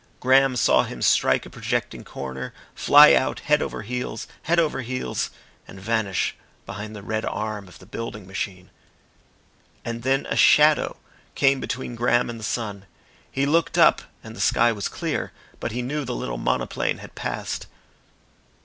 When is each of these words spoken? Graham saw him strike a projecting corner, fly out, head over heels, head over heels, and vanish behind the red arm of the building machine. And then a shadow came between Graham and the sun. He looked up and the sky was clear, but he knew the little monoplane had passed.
Graham 0.19 0.55
saw 0.55 0.81
him 0.81 1.03
strike 1.03 1.45
a 1.45 1.49
projecting 1.51 2.03
corner, 2.03 2.55
fly 2.73 3.13
out, 3.13 3.41
head 3.41 3.61
over 3.61 3.83
heels, 3.83 4.25
head 4.41 4.59
over 4.59 4.81
heels, 4.81 5.29
and 5.67 5.79
vanish 5.79 6.35
behind 6.65 6.95
the 6.95 7.03
red 7.03 7.23
arm 7.23 7.67
of 7.67 7.77
the 7.77 7.85
building 7.85 8.25
machine. 8.25 8.71
And 9.85 10.01
then 10.01 10.25
a 10.25 10.35
shadow 10.35 10.97
came 11.35 11.59
between 11.59 11.93
Graham 11.93 12.31
and 12.31 12.39
the 12.39 12.43
sun. 12.43 12.85
He 13.31 13.45
looked 13.45 13.77
up 13.77 14.01
and 14.23 14.35
the 14.35 14.41
sky 14.41 14.71
was 14.71 14.87
clear, 14.87 15.33
but 15.59 15.71
he 15.71 15.83
knew 15.83 16.03
the 16.03 16.15
little 16.15 16.39
monoplane 16.39 16.97
had 16.97 17.13
passed. 17.13 17.67